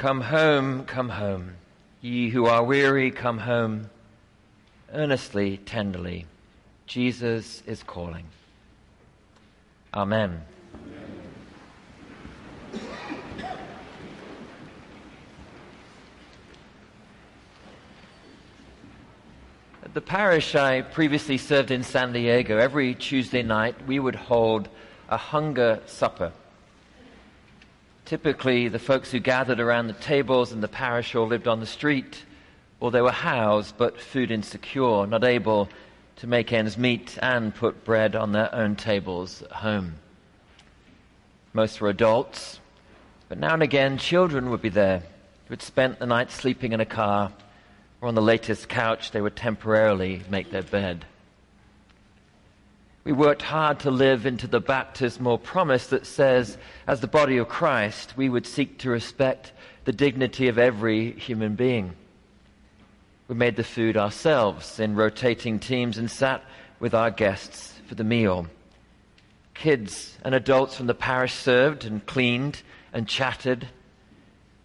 [0.00, 1.56] Come home, come home.
[2.00, 3.90] Ye who are weary, come home.
[4.94, 6.24] Earnestly, tenderly,
[6.86, 8.24] Jesus is calling.
[9.92, 10.40] Amen.
[19.82, 24.70] At the parish I previously served in San Diego, every Tuesday night we would hold
[25.10, 26.32] a hunger supper.
[28.10, 31.64] Typically, the folks who gathered around the tables in the parish all lived on the
[31.64, 32.24] street,
[32.80, 35.68] or they were housed but food insecure, not able
[36.16, 39.94] to make ends meet and put bread on their own tables at home.
[41.52, 42.58] Most were adults,
[43.28, 45.04] but now and again children would be there
[45.46, 47.30] who had spent the night sleeping in a car,
[48.00, 51.04] or on the latest couch they would temporarily make their bed.
[53.02, 57.48] We worked hard to live into the baptismal promise that says, as the body of
[57.48, 59.52] Christ, we would seek to respect
[59.84, 61.94] the dignity of every human being.
[63.26, 66.44] We made the food ourselves in rotating teams and sat
[66.78, 68.48] with our guests for the meal.
[69.54, 72.60] Kids and adults from the parish served and cleaned
[72.92, 73.68] and chatted.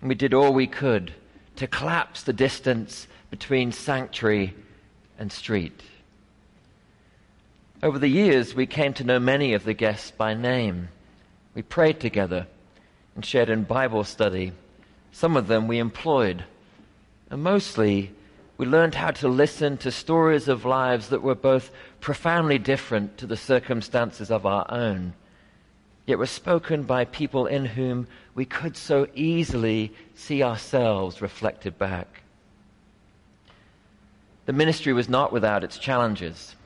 [0.00, 1.14] And we did all we could
[1.56, 4.54] to collapse the distance between sanctuary
[5.18, 5.82] and street.
[7.82, 10.88] Over the years, we came to know many of the guests by name.
[11.54, 12.46] We prayed together
[13.14, 14.52] and shared in Bible study.
[15.12, 16.44] Some of them we employed.
[17.30, 18.12] And mostly,
[18.58, 23.26] we learned how to listen to stories of lives that were both profoundly different to
[23.26, 25.14] the circumstances of our own,
[26.04, 32.24] yet were spoken by people in whom we could so easily see ourselves reflected back.
[34.44, 36.56] The ministry was not without its challenges.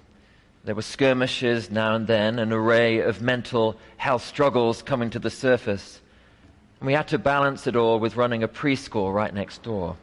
[0.65, 5.29] There were skirmishes now and then, an array of mental health struggles coming to the
[5.29, 6.01] surface.
[6.81, 9.97] And we had to balance it all with running a preschool right next door.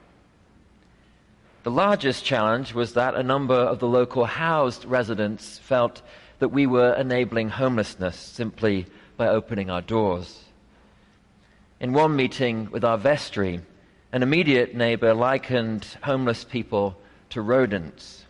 [1.63, 6.03] The largest challenge was that a number of the local housed residents felt
[6.37, 8.85] that we were enabling homelessness simply
[9.17, 10.43] by opening our doors.
[11.79, 13.61] In one meeting with our vestry,
[14.11, 16.97] an immediate neighbor likened homeless people
[17.31, 18.25] to rodents.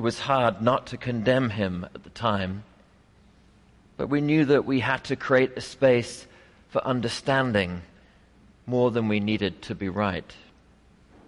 [0.00, 2.64] It was hard not to condemn him at the time,
[3.98, 6.26] but we knew that we had to create a space
[6.70, 7.82] for understanding
[8.64, 10.34] more than we needed to be right.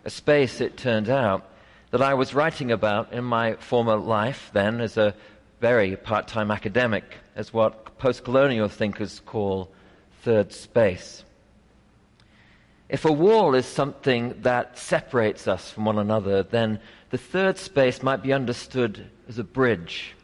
[0.06, 1.46] A space, it turned out,
[1.90, 5.14] that I was writing about in my former life then as a
[5.60, 7.04] very part time academic,
[7.36, 9.70] as what post colonial thinkers call
[10.22, 11.24] third space.
[12.88, 16.80] If a wall is something that separates us from one another, then
[17.12, 20.14] the third space might be understood as a bridge.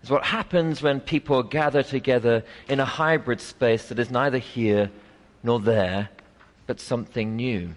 [0.00, 4.90] It's what happens when people gather together in a hybrid space that is neither here
[5.42, 6.08] nor there,
[6.66, 7.74] but something new.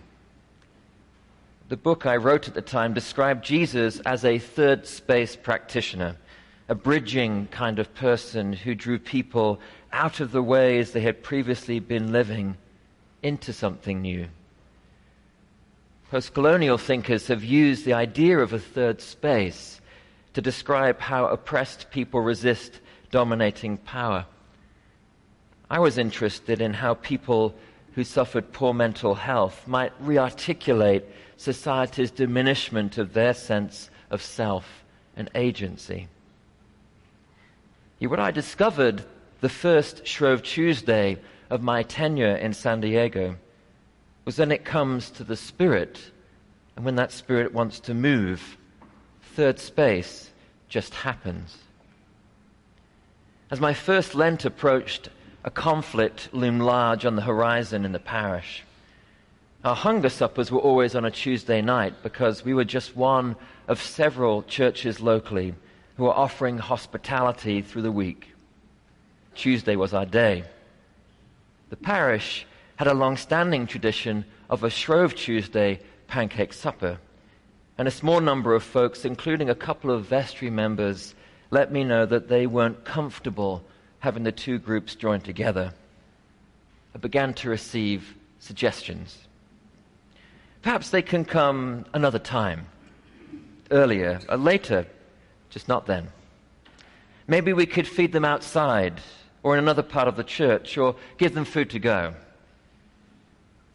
[1.67, 6.15] The book I wrote at the time described Jesus as a third space practitioner,
[6.69, 9.59] a bridging kind of person who drew people
[9.91, 12.55] out of the ways they had previously been living
[13.21, 14.27] into something new.
[16.11, 19.81] Postcolonial thinkers have used the idea of a third space
[20.33, 22.79] to describe how oppressed people resist
[23.11, 24.25] dominating power.
[25.69, 27.53] I was interested in how people
[27.93, 31.03] who suffered poor mental health might rearticulate
[31.35, 34.85] society's diminishment of their sense of self
[35.17, 36.07] and agency.
[37.99, 39.03] Yet, What I discovered
[39.41, 41.17] the first Shrove Tuesday
[41.49, 43.35] of my tenure in San Diego
[44.27, 46.11] was when it comes to the Spirit,
[46.75, 48.57] and when that Spirit wants to move,
[49.21, 50.31] third space
[50.67, 51.57] just happens.
[53.49, 55.07] As my first Lent approached,
[55.45, 58.65] a conflict loomed large on the horizon in the parish.
[59.63, 63.37] Our hunger suppers were always on a Tuesday night because we were just one
[63.69, 65.55] of several churches locally
[65.95, 68.33] who were offering hospitality through the week.
[69.35, 70.43] Tuesday was our day.
[71.69, 72.45] The parish
[72.77, 76.99] had a long-standing tradition of a Shrove Tuesday pancake supper.
[77.77, 81.13] And a small number of folks, including a couple of vestry members,
[81.51, 83.63] let me know that they weren't comfortable
[83.99, 85.73] having the two groups joined together.
[86.95, 89.17] I began to receive suggestions.
[90.61, 92.67] Perhaps they can come another time,
[93.71, 94.85] earlier, or later,
[95.49, 96.09] just not then.
[97.27, 99.01] Maybe we could feed them outside
[99.43, 102.13] or in another part of the church or give them food to go.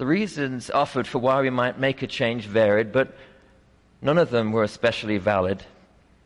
[0.03, 3.17] The reasons offered for why we might make a change varied, but
[4.01, 5.65] none of them were especially valid.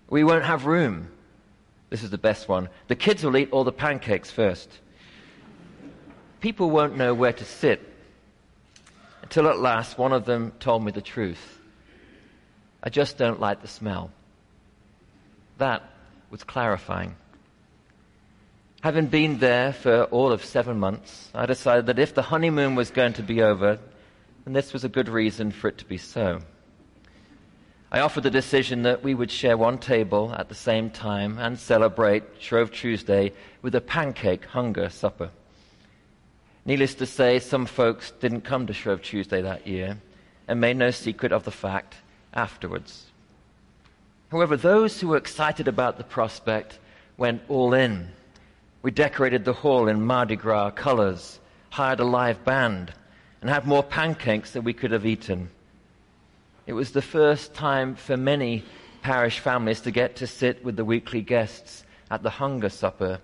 [0.08, 1.08] We won't have room.
[1.90, 2.70] This is the best one.
[2.88, 4.70] The kids will eat all the pancakes first.
[6.40, 7.86] People won't know where to sit.
[9.20, 11.60] until at last one of them told me the truth.
[12.82, 14.10] I just don't like the smell.
[15.58, 15.82] That
[16.30, 17.14] was clarifying.
[18.86, 22.92] Having been there for all of seven months, I decided that if the honeymoon was
[22.92, 23.80] going to be over,
[24.44, 26.38] then this was a good reason for it to be so.
[27.90, 31.58] I offered the decision that we would share one table at the same time and
[31.58, 35.30] celebrate Shrove Tuesday with a pancake hunger supper.
[36.64, 39.98] Needless to say, some folks didn't come to Shrove Tuesday that year
[40.46, 41.96] and made no secret of the fact
[42.32, 43.06] afterwards.
[44.30, 46.78] However, those who were excited about the prospect
[47.16, 48.12] went all in.
[48.86, 51.40] We decorated the hall in Mardi Gras colors,
[51.70, 52.92] hired a live band,
[53.40, 55.50] and had more pancakes than we could have eaten.
[56.68, 58.64] It was the first time for many
[59.02, 63.18] parish families to get to sit with the weekly guests at the hunger supper.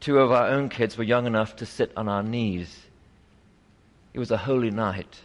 [0.00, 2.76] Two of our own kids were young enough to sit on our knees.
[4.14, 5.20] It was a holy night.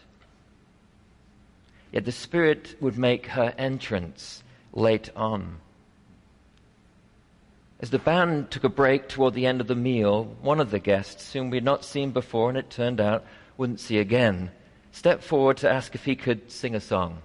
[1.92, 5.58] Yet the Spirit would make her entrance late on.
[7.84, 10.80] As the band took a break toward the end of the meal, one of the
[10.80, 13.26] guests, whom we had not seen before and it turned out
[13.58, 14.52] wouldn't see again,
[14.94, 17.22] stepped forward to ask if he could sing a song.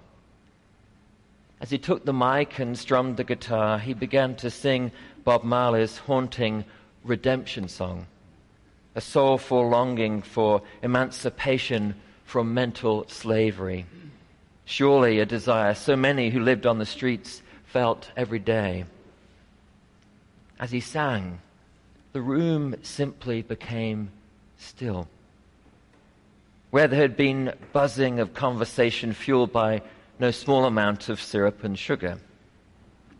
[1.61, 4.91] As he took the mic and strummed the guitar, he began to sing
[5.23, 6.65] Bob Marley's haunting
[7.05, 8.07] redemption song,
[8.95, 11.95] a soulful longing for emancipation
[12.25, 13.85] from mental slavery.
[14.65, 18.83] Surely a desire so many who lived on the streets felt every day
[20.59, 21.39] as he sang,
[22.11, 24.11] the room simply became
[24.57, 25.07] still.
[26.69, 29.81] Where there had been buzzing of conversation fueled by
[30.19, 32.19] no small amount of syrup and sugar,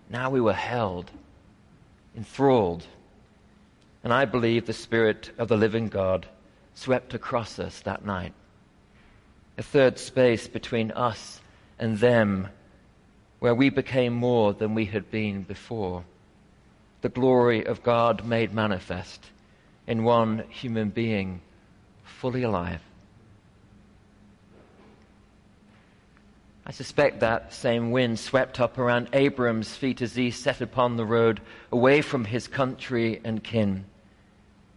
[0.09, 1.11] now we were held,
[2.15, 2.85] enthralled.
[4.03, 6.27] And I believe the Spirit of the living God
[6.73, 8.33] swept across us that night.
[9.57, 11.41] A third space between us
[11.77, 12.49] and them,
[13.39, 16.03] where we became more than we had been before
[17.01, 19.29] the glory of God made manifest
[19.87, 21.41] in one human being
[22.03, 22.81] fully alive.
[26.65, 31.05] I suspect that same wind swept up around Abram's feet as he set upon the
[31.05, 31.41] road
[31.71, 33.85] away from his country and kin.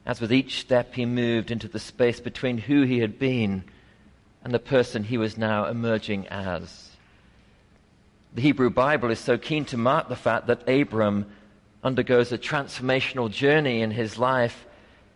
[0.06, 3.64] As with each step he moved into the space between who he had been
[4.42, 6.96] and the person he was now emerging as.
[8.34, 11.26] The Hebrew Bible is so keen to mark the fact that Abram
[11.82, 14.64] undergoes a transformational journey in his life,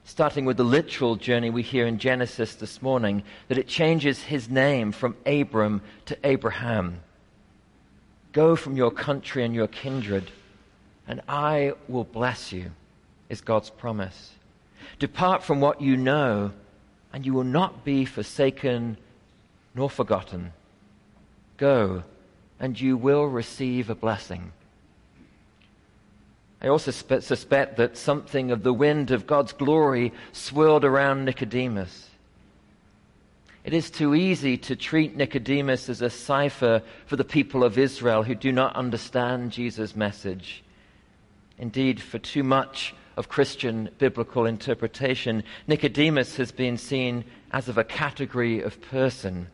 [0.04, 4.48] starting with the literal journey we hear in Genesis this morning, that it changes his
[4.48, 7.00] name from Abram to Abraham.
[8.32, 10.30] Go from your country and your kindred,
[11.08, 12.70] and I will bless you,
[13.28, 14.32] is God's promise.
[14.98, 16.52] Depart from what you know,
[17.12, 18.96] and you will not be forsaken
[19.74, 20.52] nor forgotten.
[21.56, 22.02] Go,
[22.60, 24.52] and you will receive a blessing.
[26.61, 32.11] I also suspect that something of the wind of God's glory swirled around Nicodemus.
[33.62, 38.23] It is too easy to treat Nicodemus as a cipher for the people of Israel
[38.23, 40.62] who do not understand Jesus' message.
[41.58, 47.84] Indeed, for too much of Christian biblical interpretation, Nicodemus has been seen as of a
[47.84, 49.48] category of person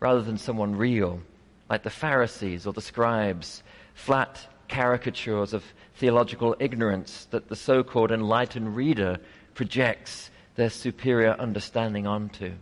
[0.00, 1.20] rather than someone real,
[1.68, 3.62] like the Pharisees or the scribes,
[3.94, 9.18] flat caricatures of theological ignorance that the so called enlightened reader
[9.54, 12.52] projects their superior understanding onto.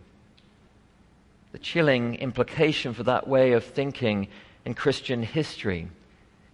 [1.51, 4.27] The chilling implication for that way of thinking
[4.65, 5.87] in Christian history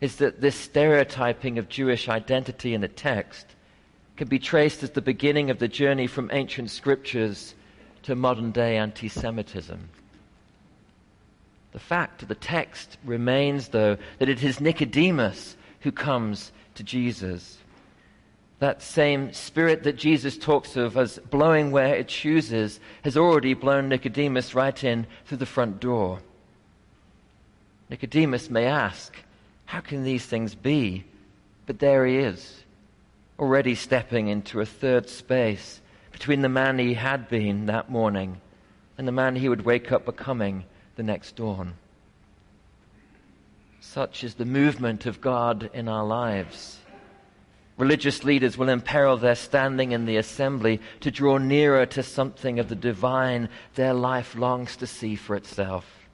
[0.01, 3.48] is that this stereotyping of Jewish identity in the text
[4.17, 7.55] can be traced as the beginning of the journey from ancient scriptures
[8.03, 9.89] to modern day anti Semitism.
[11.74, 17.58] The fact of the text remains, though, that it is Nicodemus who comes to Jesus.
[18.60, 23.89] That same spirit that Jesus talks of as blowing where it chooses has already blown
[23.89, 26.20] Nicodemus right in through the front door.
[27.89, 29.15] Nicodemus may ask,
[29.65, 31.03] How can these things be?
[31.65, 32.63] But there he is,
[33.39, 38.39] already stepping into a third space between the man he had been that morning
[38.98, 40.65] and the man he would wake up becoming
[40.96, 41.74] the next dawn.
[43.80, 46.80] Such is the movement of God in our lives.
[47.78, 52.70] Religious leaders will imperil their standing in the assembly to draw nearer to something of
[52.70, 56.08] the divine their life longs to see for itself.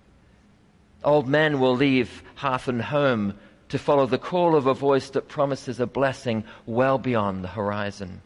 [1.04, 3.34] Old men will leave hearth and home
[3.70, 8.22] to follow the call of a voice that promises a blessing well beyond the horizon.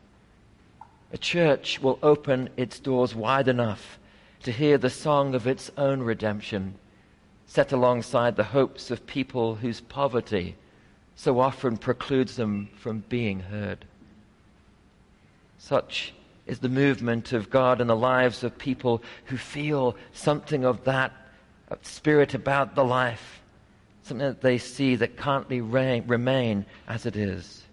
[1.12, 4.00] A church will open its doors wide enough
[4.44, 6.76] to hear the song of its own redemption
[7.46, 10.56] set alongside the hopes of people whose poverty
[11.16, 13.86] so often precludes them from being heard.
[15.58, 16.14] Such
[16.46, 21.14] is the movement of God in the lives of people who feel something of that
[21.82, 23.42] spirit about the life,
[24.04, 27.64] something that they see that can't be remain as it is.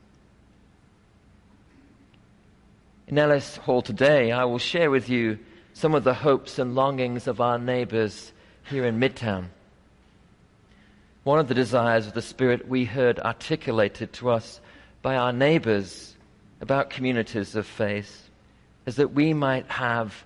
[3.08, 5.38] In Ellis Hall today, I will share with you
[5.72, 8.32] some of the hopes and longings of our neighbors
[8.68, 9.46] here in Midtown.
[11.24, 14.60] One of the desires of the Spirit we heard articulated to us
[15.02, 16.16] by our neighbors
[16.60, 18.28] about communities of faith
[18.86, 20.24] is that we might have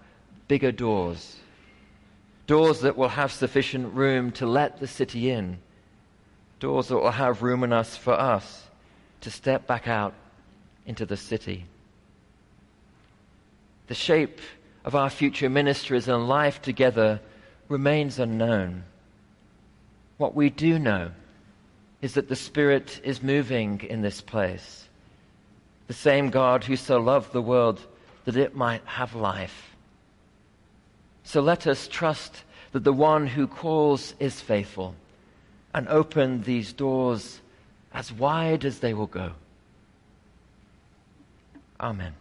[0.49, 1.37] bigger doors,
[2.47, 5.59] doors that will have sufficient room to let the city in,
[6.61, 8.65] doors that will have room in us for us
[9.21, 10.15] to step back out
[10.87, 11.65] into the city.
[13.87, 14.41] The shape
[14.85, 17.21] of our future ministries and life together
[17.69, 18.85] remains unknown.
[20.19, 21.11] What we do know
[22.03, 24.88] is that the Spirit is moving in this place.
[25.87, 27.81] The same God who so loved the world
[28.25, 29.75] that it might have life.
[31.25, 34.95] So let us trust that the one who calls is faithful
[35.75, 37.41] and open these doors
[37.93, 39.33] as wide as they will go.
[41.81, 42.14] Amen.